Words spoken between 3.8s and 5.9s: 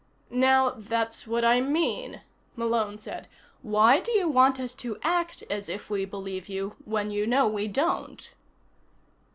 do you want us to act as